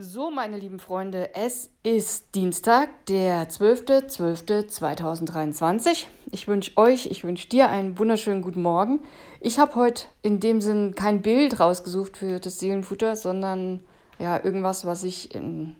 So, 0.00 0.30
meine 0.30 0.56
lieben 0.56 0.78
Freunde, 0.78 1.34
es 1.34 1.72
ist 1.82 2.36
Dienstag, 2.36 3.04
der 3.06 3.50
12.12.2023. 3.50 6.06
Ich 6.30 6.46
wünsche 6.46 6.76
euch, 6.76 7.06
ich 7.06 7.24
wünsche 7.24 7.48
dir 7.48 7.68
einen 7.68 7.98
wunderschönen 7.98 8.42
guten 8.42 8.62
Morgen. 8.62 9.00
Ich 9.40 9.58
habe 9.58 9.74
heute 9.74 10.04
in 10.22 10.38
dem 10.38 10.60
Sinn 10.60 10.94
kein 10.94 11.20
Bild 11.20 11.58
rausgesucht 11.58 12.16
für 12.16 12.38
das 12.38 12.60
Seelenfutter, 12.60 13.16
sondern 13.16 13.80
ja, 14.20 14.40
irgendwas, 14.40 14.86
was 14.86 15.02
ich 15.02 15.34
in 15.34 15.74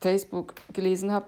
Facebook 0.00 0.54
gelesen 0.72 1.10
habe. 1.10 1.26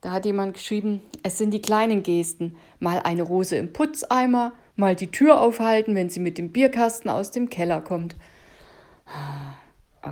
Da 0.00 0.12
hat 0.12 0.24
jemand 0.24 0.54
geschrieben, 0.54 1.02
es 1.24 1.36
sind 1.36 1.50
die 1.50 1.60
kleinen 1.60 2.02
Gesten. 2.02 2.56
Mal 2.80 3.00
eine 3.00 3.22
Rose 3.22 3.56
im 3.56 3.74
Putzeimer, 3.74 4.54
mal 4.76 4.96
die 4.96 5.10
Tür 5.10 5.42
aufhalten, 5.42 5.94
wenn 5.94 6.08
sie 6.08 6.20
mit 6.20 6.38
dem 6.38 6.52
Bierkasten 6.52 7.10
aus 7.10 7.32
dem 7.32 7.50
Keller 7.50 7.82
kommt. 7.82 8.16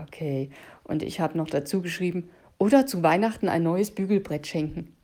Okay. 0.02 0.50
Und 0.82 1.02
ich 1.02 1.20
habe 1.20 1.38
noch 1.38 1.48
dazu 1.48 1.82
geschrieben, 1.82 2.30
oder 2.58 2.86
zu 2.86 3.02
Weihnachten 3.02 3.48
ein 3.48 3.62
neues 3.62 3.90
Bügelbrett 3.90 4.46
schenken. 4.46 4.96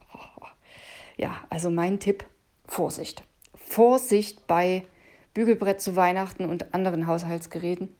Ja, 1.17 1.37
also 1.51 1.71
mein 1.71 2.01
Tipp, 2.01 2.25
Vorsicht. 2.67 3.23
Vorsicht 3.55 4.47
bei 4.47 4.87
Bügelbrett 5.35 5.81
zu 5.81 5.95
Weihnachten 5.95 6.47
und 6.47 6.73
anderen 6.73 7.07
Haushaltsgeräten. 7.07 7.95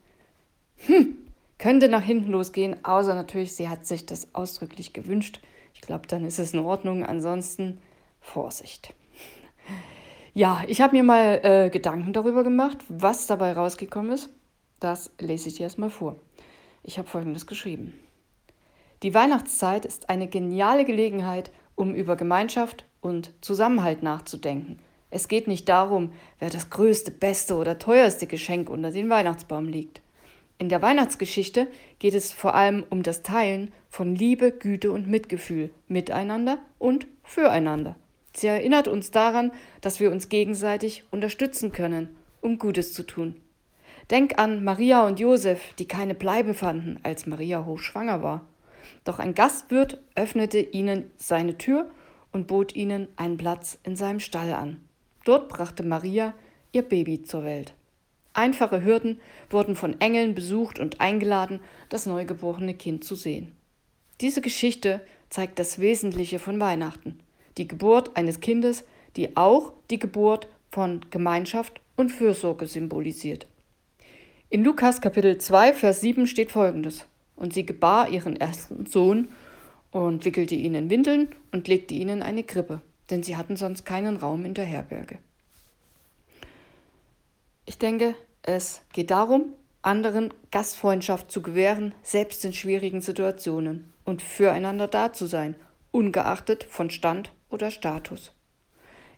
Hm, 0.87 1.17
könnte 1.57 1.87
nach 1.87 2.01
hinten 2.01 2.31
losgehen, 2.31 2.83
außer 2.83 3.13
natürlich, 3.13 3.55
sie 3.55 3.69
hat 3.69 3.85
sich 3.85 4.05
das 4.05 4.33
ausdrücklich 4.33 4.93
gewünscht. 4.93 5.39
Ich 5.75 5.81
glaube, 5.81 6.07
dann 6.07 6.25
ist 6.25 6.39
es 6.39 6.53
in 6.53 6.59
Ordnung. 6.59 7.05
Ansonsten 7.05 7.79
Vorsicht. 8.19 8.93
Ja, 10.33 10.63
ich 10.67 10.81
habe 10.81 10.95
mir 10.95 11.03
mal 11.03 11.41
äh, 11.43 11.69
Gedanken 11.69 12.13
darüber 12.13 12.43
gemacht, 12.43 12.77
was 12.87 13.27
dabei 13.27 13.53
rausgekommen 13.53 14.13
ist. 14.13 14.29
Das 14.79 15.11
lese 15.19 15.49
ich 15.49 15.55
dir 15.55 15.63
erstmal 15.63 15.89
vor. 15.89 16.15
Ich 16.83 16.97
habe 16.97 17.07
Folgendes 17.07 17.47
geschrieben. 17.47 17.93
Die 19.03 19.13
Weihnachtszeit 19.13 19.85
ist 19.85 20.09
eine 20.09 20.27
geniale 20.27 20.85
Gelegenheit, 20.85 21.51
um 21.75 21.95
über 21.95 22.15
Gemeinschaft 22.15 22.85
und 23.01 23.33
Zusammenhalt 23.41 24.03
nachzudenken. 24.03 24.79
Es 25.09 25.27
geht 25.27 25.47
nicht 25.47 25.67
darum, 25.67 26.13
wer 26.39 26.49
das 26.49 26.69
größte, 26.69 27.11
beste 27.11 27.55
oder 27.55 27.79
teuerste 27.79 28.27
Geschenk 28.27 28.69
unter 28.69 28.91
den 28.91 29.09
Weihnachtsbaum 29.09 29.65
liegt. 29.65 30.01
In 30.57 30.69
der 30.69 30.81
Weihnachtsgeschichte 30.81 31.67
geht 31.99 32.13
es 32.13 32.31
vor 32.31 32.55
allem 32.55 32.83
um 32.89 33.03
das 33.03 33.23
Teilen 33.23 33.73
von 33.89 34.15
Liebe, 34.15 34.51
Güte 34.51 34.91
und 34.91 35.07
Mitgefühl 35.07 35.71
miteinander 35.87 36.59
und 36.77 37.07
füreinander. 37.23 37.95
Sie 38.33 38.47
erinnert 38.47 38.87
uns 38.87 39.11
daran, 39.11 39.51
dass 39.81 39.99
wir 39.99 40.11
uns 40.11 40.29
gegenseitig 40.29 41.03
unterstützen 41.11 41.71
können, 41.71 42.15
um 42.41 42.57
Gutes 42.57 42.93
zu 42.93 43.03
tun. 43.03 43.35
Denk 44.11 44.37
an 44.37 44.65
Maria 44.65 45.07
und 45.07 45.21
Josef, 45.21 45.73
die 45.79 45.87
keine 45.87 46.15
Bleibe 46.15 46.53
fanden, 46.53 46.99
als 47.01 47.27
Maria 47.27 47.63
hochschwanger 47.63 48.21
war. 48.21 48.45
Doch 49.05 49.19
ein 49.19 49.33
Gastwirt 49.33 50.01
öffnete 50.15 50.59
ihnen 50.59 51.09
seine 51.15 51.57
Tür 51.57 51.89
und 52.33 52.47
bot 52.47 52.75
ihnen 52.75 53.07
einen 53.15 53.37
Platz 53.37 53.79
in 53.83 53.95
seinem 53.95 54.19
Stall 54.19 54.51
an. 54.51 54.81
Dort 55.23 55.47
brachte 55.47 55.83
Maria 55.83 56.33
ihr 56.73 56.81
Baby 56.81 57.23
zur 57.23 57.45
Welt. 57.45 57.73
Einfache 58.33 58.83
Hürden 58.83 59.21
wurden 59.49 59.77
von 59.77 59.99
Engeln 60.01 60.35
besucht 60.35 60.77
und 60.77 60.99
eingeladen, 60.99 61.61
das 61.87 62.05
neugeborene 62.05 62.73
Kind 62.73 63.05
zu 63.05 63.15
sehen. 63.15 63.55
Diese 64.19 64.41
Geschichte 64.41 64.99
zeigt 65.29 65.57
das 65.57 65.79
Wesentliche 65.79 66.39
von 66.39 66.59
Weihnachten, 66.59 67.19
die 67.57 67.67
Geburt 67.67 68.17
eines 68.17 68.41
Kindes, 68.41 68.83
die 69.15 69.37
auch 69.37 69.71
die 69.89 69.99
Geburt 69.99 70.49
von 70.69 70.99
Gemeinschaft 71.11 71.79
und 71.95 72.09
Fürsorge 72.09 72.67
symbolisiert. 72.67 73.47
In 74.51 74.65
Lukas 74.65 74.99
Kapitel 74.99 75.37
2, 75.37 75.71
Vers 75.71 76.01
7 76.01 76.27
steht 76.27 76.51
folgendes. 76.51 77.05
Und 77.37 77.53
sie 77.53 77.65
gebar 77.65 78.09
ihren 78.09 78.35
ersten 78.35 78.85
Sohn 78.85 79.29
und 79.91 80.25
wickelte 80.25 80.55
ihn 80.55 80.75
in 80.75 80.89
Windeln 80.89 81.29
und 81.53 81.69
legte 81.69 81.93
ihn 81.93 82.09
in 82.09 82.21
eine 82.21 82.43
Krippe, 82.43 82.81
denn 83.09 83.23
sie 83.23 83.37
hatten 83.37 83.55
sonst 83.55 83.85
keinen 83.85 84.17
Raum 84.17 84.43
in 84.43 84.53
der 84.53 84.65
Herberge. 84.65 85.19
Ich 87.65 87.77
denke, 87.77 88.13
es 88.41 88.81
geht 88.91 89.09
darum, 89.09 89.53
anderen 89.83 90.33
Gastfreundschaft 90.51 91.31
zu 91.31 91.41
gewähren, 91.41 91.95
selbst 92.03 92.43
in 92.43 92.51
schwierigen 92.51 92.99
Situationen 92.99 93.93
und 94.03 94.21
füreinander 94.21 94.89
da 94.89 95.13
zu 95.13 95.27
sein, 95.27 95.55
ungeachtet 95.91 96.65
von 96.65 96.89
Stand 96.89 97.31
oder 97.49 97.71
Status. 97.71 98.33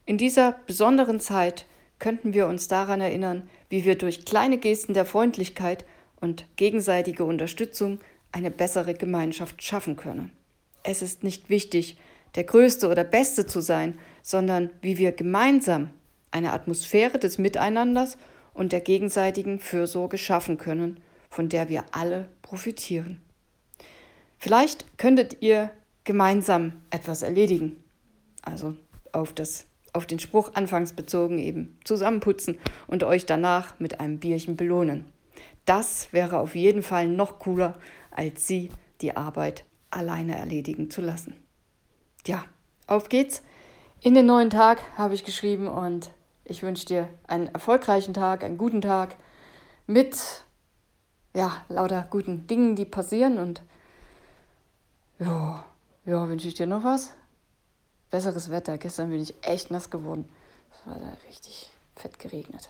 In 0.06 0.20
dieser 0.20 0.60
besonderen 0.68 1.20
Zeit 1.20 1.66
könnten 1.98 2.34
wir 2.34 2.48
uns 2.48 2.68
daran 2.68 3.02
erinnern, 3.02 3.50
wie 3.74 3.86
wir 3.86 3.98
durch 3.98 4.24
kleine 4.24 4.60
Gesten 4.60 4.94
der 4.94 5.04
Freundlichkeit 5.04 5.84
und 6.22 6.46
gegenseitige 6.58 7.26
Unterstützung 7.26 7.98
eine 8.32 8.52
bessere 8.52 8.94
Gemeinschaft 8.94 9.64
schaffen 9.64 9.96
können. 9.96 10.32
Es 10.84 11.02
ist 11.02 11.24
nicht 11.24 11.50
wichtig, 11.50 11.98
der 12.36 12.44
Größte 12.44 12.88
oder 12.88 13.04
Beste 13.04 13.48
zu 13.48 13.62
sein, 13.62 13.98
sondern 14.22 14.70
wie 14.84 15.00
wir 15.00 15.12
gemeinsam 15.12 15.90
eine 16.30 16.54
Atmosphäre 16.54 17.18
des 17.18 17.40
Miteinanders 17.40 18.20
und 18.54 18.74
der 18.74 18.82
gegenseitigen 18.82 19.60
Fürsorge 19.60 20.20
schaffen 20.20 20.60
können, 20.60 21.00
von 21.32 21.50
der 21.50 21.68
wir 21.68 21.84
alle 21.94 22.30
profitieren. 22.44 23.24
Vielleicht 24.38 25.00
könntet 25.00 25.42
ihr 25.42 25.72
gemeinsam 26.04 26.74
etwas 26.92 27.24
erledigen, 27.24 27.84
also 28.44 28.78
auf 29.14 29.34
das 29.34 29.66
auf 29.94 30.06
den 30.06 30.20
Spruch 30.20 30.52
anfangs 30.56 30.94
bezogen 30.94 31.40
eben 31.40 31.78
zusammenputzen 31.84 32.60
und 32.88 33.04
euch 33.04 33.26
danach 33.26 33.80
mit 33.80 34.00
einem 34.00 34.20
Bierchen 34.20 34.58
belohnen. 34.58 35.06
Das 35.66 36.12
wäre 36.12 36.40
auf 36.40 36.56
jeden 36.56 36.84
Fall 36.84 37.08
noch 37.08 37.40
cooler, 37.40 37.76
als 38.12 38.48
sie 38.48 38.72
die 39.02 39.16
Arbeit 39.16 39.66
alleine 39.92 40.38
erledigen 40.38 40.90
zu 40.90 41.02
lassen. 41.02 41.36
Ja, 42.26 42.44
auf 42.88 43.10
geht's. 43.10 43.44
In 44.02 44.16
den 44.16 44.26
neuen 44.26 44.50
Tag 44.50 44.82
habe 44.98 45.14
ich 45.14 45.24
geschrieben 45.24 45.68
und 45.68 46.12
ich 46.44 46.64
wünsche 46.64 46.86
dir 46.86 47.10
einen 47.28 47.48
erfolgreichen 47.48 48.14
Tag, 48.14 48.44
einen 48.44 48.58
guten 48.58 48.82
Tag 48.82 49.16
mit 49.88 50.44
ja, 51.36 51.64
lauter 51.70 52.06
guten 52.10 52.48
Dingen, 52.48 52.76
die 52.76 52.86
passieren 52.86 53.38
und 53.38 53.64
ja, 55.20 55.64
ja, 56.06 56.28
wünsche 56.28 56.48
ich 56.48 56.54
dir 56.54 56.68
noch 56.68 56.84
was? 56.84 57.14
Besseres 58.14 58.52
Wetter. 58.52 58.78
Gestern 58.78 59.10
bin 59.10 59.22
ich 59.22 59.34
echt 59.42 59.72
nass 59.72 59.90
geworden. 59.90 60.30
Es 60.72 60.86
war 60.86 61.00
da 61.00 61.18
richtig 61.28 61.72
fett 61.96 62.20
geregnet. 62.20 62.70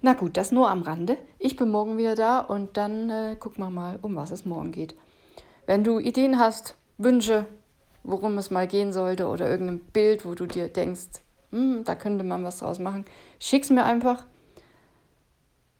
Na 0.00 0.12
gut, 0.12 0.36
das 0.36 0.52
nur 0.52 0.70
am 0.70 0.82
Rande. 0.82 1.18
Ich 1.40 1.56
bin 1.56 1.70
morgen 1.70 1.98
wieder 1.98 2.14
da 2.14 2.38
und 2.38 2.76
dann 2.76 3.10
äh, 3.10 3.36
gucken 3.36 3.64
wir 3.64 3.70
mal, 3.70 3.98
um 4.00 4.14
was 4.14 4.30
es 4.30 4.44
morgen 4.44 4.70
geht. 4.70 4.94
Wenn 5.66 5.82
du 5.82 5.98
Ideen 5.98 6.38
hast, 6.38 6.76
Wünsche, 6.98 7.46
worum 8.04 8.38
es 8.38 8.52
mal 8.52 8.68
gehen 8.68 8.92
sollte 8.92 9.26
oder 9.26 9.50
irgendein 9.50 9.80
Bild, 9.80 10.24
wo 10.24 10.36
du 10.36 10.46
dir 10.46 10.68
denkst, 10.68 11.20
hm, 11.50 11.82
da 11.82 11.96
könnte 11.96 12.22
man 12.22 12.44
was 12.44 12.58
draus 12.58 12.78
machen, 12.78 13.06
schick's 13.40 13.70
mir 13.70 13.84
einfach. 13.84 14.24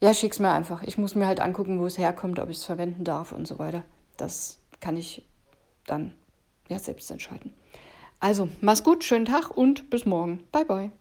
Ja, 0.01 0.13
schick's 0.15 0.41
mir 0.41 0.51
einfach. 0.51 0.83
Ich 0.83 0.99
muss 0.99 1.15
mir 1.15 1.29
halt 1.29 1.39
angucken, 1.39 1.79
wo 1.79 1.87
es 1.87 1.97
herkommt, 1.97 2.41
ob 2.41 2.51
ich 2.51 2.57
es 2.57 2.65
verwenden 2.65 3.05
darf 3.05 3.31
und 3.31 3.47
so 3.47 3.61
weiter. 3.61 3.85
Das 4.17 4.59
kann 4.81 4.97
ich 4.97 5.25
dann 5.87 6.13
ja 6.69 6.81
selbst 6.81 7.09
entscheiden. 7.13 7.55
Also, 8.21 8.49
mach's 8.61 8.83
gut, 8.83 9.05
schönen 9.05 9.27
Tag 9.27 9.51
und 9.51 9.91
bis 9.91 10.07
morgen. 10.07 10.45
Bye, 10.51 10.65
bye. 10.65 10.93